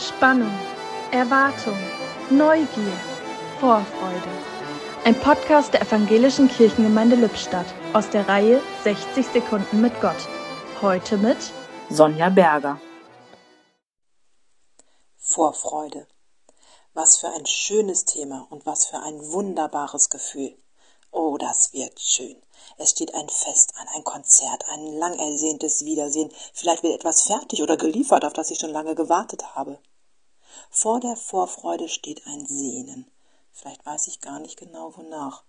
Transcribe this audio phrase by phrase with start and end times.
[0.00, 0.50] Spannung,
[1.10, 1.76] Erwartung,
[2.30, 2.98] Neugier,
[3.58, 4.30] Vorfreude.
[5.04, 10.16] Ein Podcast der Evangelischen Kirchengemeinde Lippstadt aus der Reihe 60 Sekunden mit Gott.
[10.80, 11.36] Heute mit
[11.90, 12.80] Sonja Berger.
[15.18, 16.06] Vorfreude.
[16.94, 20.56] Was für ein schönes Thema und was für ein wunderbares Gefühl.
[21.10, 22.40] Oh, das wird schön.
[22.78, 26.32] Es steht ein Fest an, ein Konzert, ein lang ersehntes Wiedersehen.
[26.54, 29.78] Vielleicht wird etwas fertig oder geliefert, auf das ich schon lange gewartet habe.
[30.68, 33.10] Vor der Vorfreude steht ein Sehnen.
[33.52, 35.44] Vielleicht weiß ich gar nicht genau wonach.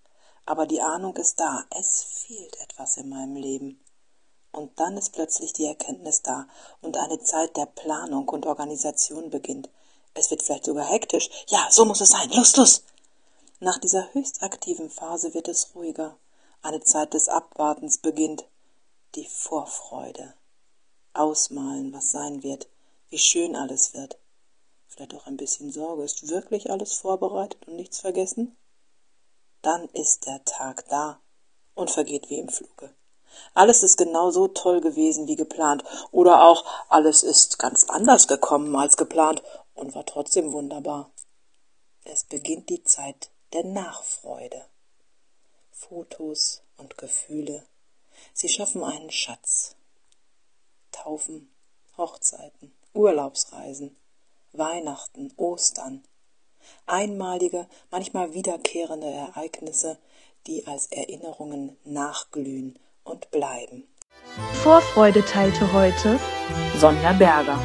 [0.45, 3.79] Aber die Ahnung ist da, es fehlt etwas in meinem Leben.
[4.51, 6.47] Und dann ist plötzlich die Erkenntnis da
[6.81, 9.69] und eine Zeit der Planung und Organisation beginnt.
[10.13, 11.29] Es wird vielleicht sogar hektisch.
[11.47, 12.29] Ja, so muss es sein.
[12.31, 12.83] Los, los!
[13.59, 16.17] Nach dieser höchst aktiven Phase wird es ruhiger.
[16.63, 18.45] Eine Zeit des Abwartens beginnt.
[19.15, 20.33] Die Vorfreude.
[21.13, 22.67] Ausmalen, was sein wird,
[23.09, 24.17] wie schön alles wird.
[24.91, 26.03] Vielleicht auch ein bisschen Sorge.
[26.03, 28.57] Ist wirklich alles vorbereitet und nichts vergessen?
[29.61, 31.21] Dann ist der Tag da
[31.75, 32.93] und vergeht wie im Fluge.
[33.53, 35.85] Alles ist genau so toll gewesen wie geplant.
[36.11, 39.41] Oder auch alles ist ganz anders gekommen als geplant
[39.75, 41.09] und war trotzdem wunderbar.
[42.03, 44.65] Es beginnt die Zeit der Nachfreude.
[45.71, 47.65] Fotos und Gefühle,
[48.33, 49.77] sie schaffen einen Schatz.
[50.91, 51.49] Taufen,
[51.97, 53.95] Hochzeiten, Urlaubsreisen,
[54.53, 56.03] Weihnachten, Ostern,
[56.85, 59.97] einmalige, manchmal wiederkehrende Ereignisse,
[60.47, 63.87] die als Erinnerungen nachglühen und bleiben.
[64.63, 66.19] Vorfreude teilte heute
[66.77, 67.59] Sonja Berger.